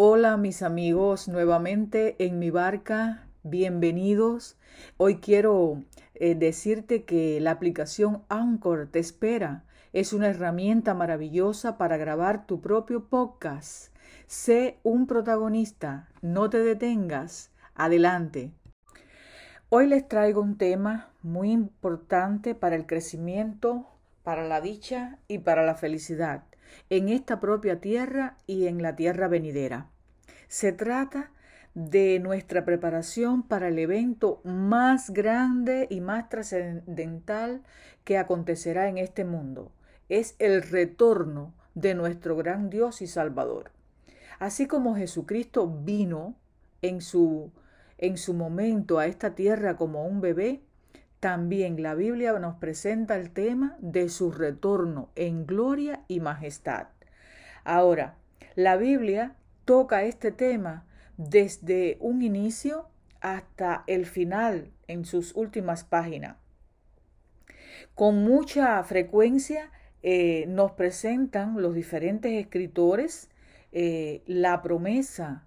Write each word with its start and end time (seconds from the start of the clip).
Hola 0.00 0.36
mis 0.36 0.62
amigos, 0.62 1.26
nuevamente 1.26 2.14
en 2.24 2.38
mi 2.38 2.50
barca, 2.50 3.26
bienvenidos. 3.42 4.56
Hoy 4.96 5.16
quiero 5.16 5.82
eh, 6.14 6.36
decirte 6.36 7.02
que 7.02 7.40
la 7.40 7.50
aplicación 7.50 8.22
Anchor 8.28 8.86
te 8.92 9.00
espera. 9.00 9.64
Es 9.92 10.12
una 10.12 10.28
herramienta 10.28 10.94
maravillosa 10.94 11.78
para 11.78 11.96
grabar 11.96 12.46
tu 12.46 12.60
propio 12.60 13.08
podcast. 13.08 13.92
Sé 14.28 14.78
un 14.84 15.08
protagonista, 15.08 16.08
no 16.22 16.48
te 16.48 16.58
detengas. 16.58 17.50
Adelante. 17.74 18.52
Hoy 19.68 19.88
les 19.88 20.06
traigo 20.06 20.40
un 20.40 20.58
tema 20.58 21.10
muy 21.22 21.50
importante 21.50 22.54
para 22.54 22.76
el 22.76 22.86
crecimiento, 22.86 23.88
para 24.22 24.46
la 24.46 24.60
dicha 24.60 25.18
y 25.26 25.38
para 25.38 25.66
la 25.66 25.74
felicidad 25.74 26.44
en 26.90 27.08
esta 27.08 27.40
propia 27.40 27.80
tierra 27.80 28.36
y 28.46 28.66
en 28.66 28.82
la 28.82 28.96
tierra 28.96 29.28
venidera. 29.28 29.88
Se 30.48 30.72
trata 30.72 31.30
de 31.74 32.18
nuestra 32.18 32.64
preparación 32.64 33.42
para 33.42 33.68
el 33.68 33.78
evento 33.78 34.40
más 34.44 35.10
grande 35.10 35.86
y 35.90 36.00
más 36.00 36.28
trascendental 36.28 37.62
que 38.04 38.18
acontecerá 38.18 38.88
en 38.88 38.98
este 38.98 39.24
mundo. 39.24 39.70
Es 40.08 40.34
el 40.38 40.62
retorno 40.62 41.54
de 41.74 41.94
nuestro 41.94 42.36
gran 42.36 42.70
Dios 42.70 43.02
y 43.02 43.06
Salvador. 43.06 43.70
Así 44.38 44.66
como 44.66 44.96
Jesucristo 44.96 45.66
vino 45.68 46.34
en 46.82 47.00
su, 47.00 47.52
en 47.98 48.16
su 48.16 48.34
momento 48.34 48.98
a 48.98 49.06
esta 49.06 49.34
tierra 49.34 49.76
como 49.76 50.04
un 50.04 50.20
bebé, 50.20 50.62
también 51.20 51.82
la 51.82 51.94
Biblia 51.94 52.38
nos 52.38 52.56
presenta 52.56 53.16
el 53.16 53.30
tema 53.30 53.76
de 53.80 54.08
su 54.08 54.30
retorno 54.30 55.10
en 55.16 55.46
gloria 55.46 56.04
y 56.06 56.20
majestad. 56.20 56.88
Ahora, 57.64 58.16
la 58.54 58.76
Biblia 58.76 59.34
toca 59.64 60.04
este 60.04 60.30
tema 60.30 60.86
desde 61.16 61.96
un 62.00 62.22
inicio 62.22 62.88
hasta 63.20 63.82
el 63.86 64.06
final 64.06 64.70
en 64.86 65.04
sus 65.04 65.34
últimas 65.34 65.82
páginas. 65.82 66.36
Con 67.94 68.22
mucha 68.22 68.82
frecuencia 68.84 69.72
eh, 70.02 70.46
nos 70.46 70.72
presentan 70.72 71.60
los 71.60 71.74
diferentes 71.74 72.32
escritores 72.32 73.28
eh, 73.72 74.22
la 74.26 74.62
promesa, 74.62 75.44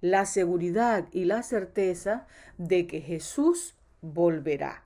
la 0.00 0.24
seguridad 0.24 1.06
y 1.12 1.26
la 1.26 1.42
certeza 1.42 2.26
de 2.56 2.86
que 2.86 3.02
Jesús 3.02 3.76
volverá 4.00 4.84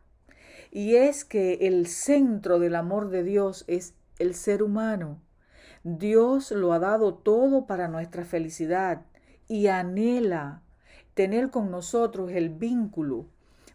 y 0.75 0.97
es 0.97 1.25
que 1.25 1.55
el 1.69 1.86
centro 1.86 2.58
del 2.58 2.75
amor 2.75 3.08
de 3.08 3.22
Dios 3.22 3.64
es 3.69 3.94
el 4.19 4.34
ser 4.34 4.61
humano. 4.61 5.22
Dios 5.84 6.50
lo 6.50 6.72
ha 6.72 6.80
dado 6.80 7.14
todo 7.14 7.64
para 7.64 7.86
nuestra 7.86 8.25
felicidad 8.25 9.02
y 9.47 9.69
anhela 9.69 10.62
tener 11.14 11.50
con 11.50 11.70
nosotros 11.70 12.33
el 12.33 12.48
vínculo 12.48 13.28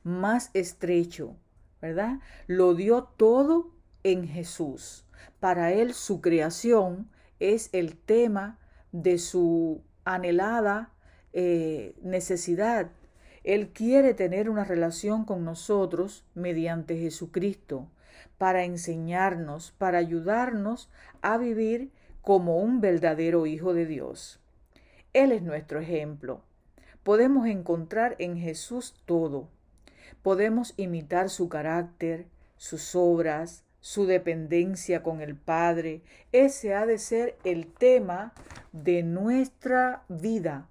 más 0.03 0.51
estrecho, 0.53 1.37
¿verdad? 1.81 2.19
Lo 2.47 2.75
dio 2.75 3.05
todo 3.05 3.71
en 4.03 4.27
Jesús. 4.27 5.05
Para 5.39 5.71
Él 5.71 5.93
su 5.93 6.19
creación 6.19 7.09
es 7.39 7.69
el 7.71 7.95
tema 7.95 8.59
de 8.91 9.19
su 9.19 9.81
anhelada 10.03 10.91
eh, 11.31 11.95
necesidad 12.01 12.91
él 13.49 13.69
quiere 13.69 14.13
tener 14.13 14.47
una 14.47 14.63
relación 14.63 15.25
con 15.25 15.43
nosotros 15.43 16.23
mediante 16.35 16.99
Jesucristo 16.99 17.87
para 18.37 18.63
enseñarnos, 18.63 19.71
para 19.71 19.97
ayudarnos 19.97 20.87
a 21.23 21.39
vivir 21.39 21.89
como 22.21 22.59
un 22.59 22.79
verdadero 22.79 23.47
Hijo 23.47 23.73
de 23.73 23.87
Dios. 23.87 24.39
Él 25.13 25.31
es 25.31 25.41
nuestro 25.41 25.79
ejemplo. 25.79 26.43
Podemos 27.01 27.47
encontrar 27.47 28.15
en 28.19 28.37
Jesús 28.37 28.93
todo. 29.07 29.47
Podemos 30.21 30.75
imitar 30.77 31.31
su 31.31 31.49
carácter, 31.49 32.27
sus 32.55 32.93
obras, 32.93 33.63
su 33.79 34.05
dependencia 34.05 35.01
con 35.01 35.21
el 35.21 35.35
Padre. 35.35 36.03
Ese 36.31 36.75
ha 36.75 36.85
de 36.85 36.99
ser 36.99 37.35
el 37.43 37.65
tema 37.65 38.31
de 38.73 39.01
nuestra 39.01 40.03
vida 40.07 40.68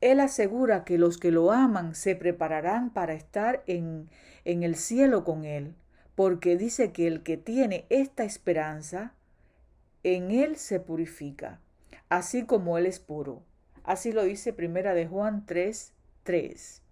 él 0.00 0.20
asegura 0.20 0.84
que 0.84 0.96
los 0.96 1.18
que 1.18 1.32
lo 1.32 1.50
aman 1.50 1.94
se 1.94 2.14
prepararán 2.14 2.90
para 2.90 3.14
estar 3.14 3.62
en, 3.66 4.08
el 4.44 4.76
cielo 4.76 5.24
con 5.24 5.44
Él, 5.44 5.74
porque 6.14 6.56
dice 6.56 6.92
que 6.92 7.06
el 7.06 7.22
que 7.22 7.36
tiene 7.36 7.84
esta 7.90 8.24
esperanza, 8.24 9.14
en 10.04 10.30
Él 10.30 10.56
se 10.56 10.78
purifica, 10.78 11.60
así 12.08 12.44
como 12.44 12.78
Él 12.78 12.86
es 12.86 13.00
puro. 13.00 13.42
Así 13.82 14.12
lo 14.12 14.22
dice 14.22 14.52
Primera 14.52 14.94
de 14.94 15.06
Juan 15.06 15.44
3, 15.46 15.92
3. 16.22 16.82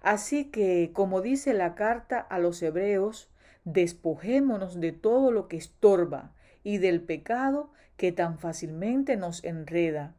Así 0.00 0.44
que, 0.46 0.90
como 0.92 1.20
dice 1.20 1.52
la 1.52 1.74
carta 1.74 2.18
a 2.18 2.38
los 2.38 2.62
hebreos, 2.62 3.30
despojémonos 3.64 4.80
de 4.80 4.92
todo 4.92 5.32
lo 5.32 5.48
que 5.48 5.56
estorba 5.56 6.32
y 6.62 6.78
del 6.78 7.02
pecado 7.02 7.72
que 7.96 8.12
tan 8.12 8.38
fácilmente 8.38 9.16
nos 9.16 9.44
enreda 9.44 10.14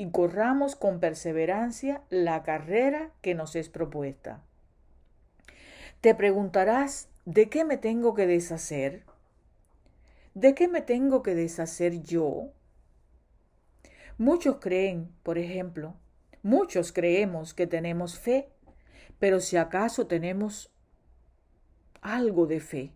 y 0.00 0.10
corramos 0.12 0.76
con 0.76 0.98
perseverancia 0.98 2.00
la 2.08 2.42
carrera 2.42 3.12
que 3.20 3.34
nos 3.34 3.54
es 3.54 3.68
propuesta. 3.68 4.42
Te 6.00 6.14
preguntarás, 6.14 7.10
¿de 7.26 7.50
qué 7.50 7.66
me 7.66 7.76
tengo 7.76 8.14
que 8.14 8.26
deshacer? 8.26 9.04
¿De 10.32 10.54
qué 10.54 10.68
me 10.68 10.80
tengo 10.80 11.22
que 11.22 11.34
deshacer 11.34 12.02
yo? 12.02 12.48
Muchos 14.16 14.56
creen, 14.56 15.12
por 15.22 15.36
ejemplo, 15.36 15.96
muchos 16.42 16.92
creemos 16.92 17.52
que 17.52 17.66
tenemos 17.66 18.18
fe, 18.18 18.48
pero 19.18 19.38
si 19.38 19.58
acaso 19.58 20.06
tenemos 20.06 20.72
algo 22.00 22.46
de 22.46 22.60
fe. 22.60 22.94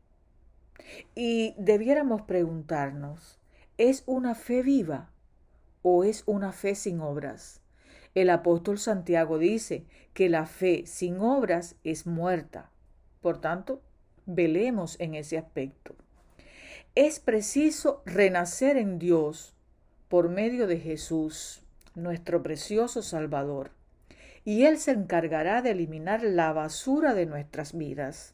Y 1.15 1.55
debiéramos 1.59 2.23
preguntarnos, 2.23 3.39
¿es 3.77 4.05
una 4.07 4.35
fe 4.35 4.63
viva? 4.63 5.11
O 5.85 6.03
es 6.03 6.23
una 6.27 6.51
fe 6.53 6.75
sin 6.75 7.01
obras? 7.01 7.61
El 8.15 8.31
apóstol 8.31 8.79
Santiago 8.79 9.39
dice 9.39 9.85
que 10.15 10.31
la 10.31 10.47
fe 10.47 10.85
sin 10.87 11.21
obras 11.21 11.77
es 11.85 12.07
muerta. 12.07 12.71
Por 13.21 13.41
tanto, 13.41 13.83
velemos 14.25 14.99
en 14.99 15.15
ese 15.15 15.37
aspecto. 15.37 15.95
Es 16.95 17.21
preciso 17.21 18.03
renacer 18.07 18.79
en 18.79 18.99
Dios 18.99 19.55
por 20.09 20.31
medio 20.31 20.67
de 20.67 20.79
Jesús, 20.79 21.63
nuestro 21.95 22.43
precioso 22.43 23.03
Salvador, 23.03 23.71
y 24.43 24.65
Él 24.65 24.79
se 24.79 24.93
encargará 24.93 25.61
de 25.61 25.73
eliminar 25.73 26.23
la 26.23 26.53
basura 26.53 27.13
de 27.13 27.27
nuestras 27.27 27.77
vidas. 27.77 28.33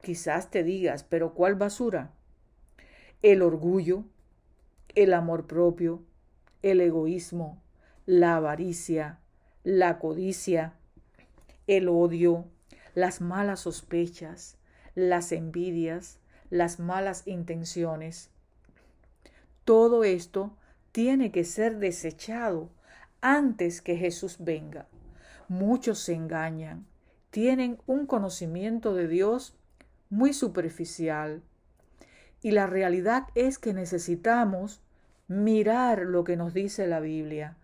Quizás 0.00 0.50
te 0.50 0.62
digas, 0.62 1.02
pero 1.02 1.34
¿cuál 1.34 1.56
basura? 1.56 2.12
El 3.22 3.42
orgullo, 3.42 4.04
el 4.94 5.12
amor 5.12 5.46
propio, 5.46 6.02
el 6.62 6.80
egoísmo, 6.80 7.62
la 8.06 8.36
avaricia, 8.36 9.18
la 9.62 9.98
codicia, 9.98 10.74
el 11.66 11.88
odio, 11.88 12.46
las 12.94 13.20
malas 13.20 13.60
sospechas, 13.60 14.56
las 14.94 15.32
envidias, 15.32 16.18
las 16.50 16.78
malas 16.78 17.26
intenciones. 17.26 18.30
Todo 19.64 20.04
esto 20.04 20.56
tiene 20.92 21.32
que 21.32 21.44
ser 21.44 21.78
desechado 21.78 22.70
antes 23.20 23.80
que 23.80 23.96
Jesús 23.96 24.36
venga. 24.38 24.86
Muchos 25.48 25.98
se 25.98 26.14
engañan, 26.14 26.86
tienen 27.30 27.78
un 27.86 28.06
conocimiento 28.06 28.94
de 28.94 29.08
Dios 29.08 29.56
muy 30.10 30.32
superficial, 30.32 31.42
y 32.42 32.50
la 32.50 32.66
realidad 32.66 33.24
es 33.34 33.58
que 33.58 33.72
necesitamos 33.72 34.83
mirar 35.28 36.00
lo 36.00 36.24
que 36.24 36.36
nos 36.36 36.54
dice 36.54 36.86
la 36.86 37.00
Biblia. 37.00 37.56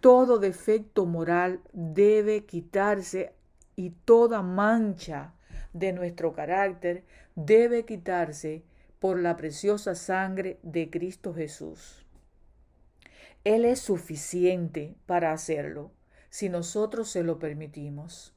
Todo 0.00 0.38
defecto 0.38 1.06
moral 1.06 1.60
debe 1.72 2.44
quitarse 2.44 3.32
y 3.76 3.90
toda 3.90 4.42
mancha 4.42 5.32
de 5.72 5.92
nuestro 5.92 6.32
carácter 6.32 7.04
debe 7.34 7.84
quitarse 7.84 8.62
por 8.98 9.18
la 9.18 9.36
preciosa 9.36 9.94
sangre 9.94 10.58
de 10.62 10.90
Cristo 10.90 11.34
Jesús. 11.34 12.04
Él 13.44 13.64
es 13.64 13.80
suficiente 13.80 14.96
para 15.06 15.32
hacerlo 15.32 15.92
si 16.30 16.48
nosotros 16.48 17.08
se 17.08 17.22
lo 17.22 17.38
permitimos. 17.38 18.34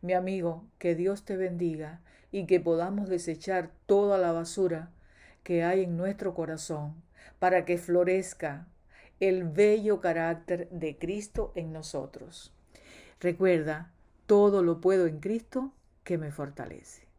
Mi 0.00 0.14
amigo, 0.14 0.66
que 0.78 0.94
Dios 0.94 1.24
te 1.24 1.36
bendiga 1.36 2.00
y 2.32 2.46
que 2.46 2.58
podamos 2.58 3.08
desechar 3.08 3.70
toda 3.86 4.18
la 4.18 4.32
basura 4.32 4.90
que 5.44 5.62
hay 5.62 5.84
en 5.84 5.96
nuestro 5.96 6.34
corazón 6.34 7.02
para 7.38 7.64
que 7.64 7.78
florezca 7.78 8.66
el 9.20 9.44
bello 9.44 10.00
carácter 10.00 10.68
de 10.70 10.96
Cristo 10.98 11.52
en 11.54 11.72
nosotros. 11.72 12.52
Recuerda, 13.20 13.92
todo 14.26 14.62
lo 14.62 14.80
puedo 14.80 15.06
en 15.06 15.20
Cristo 15.20 15.72
que 16.04 16.18
me 16.18 16.32
fortalece. 16.32 17.11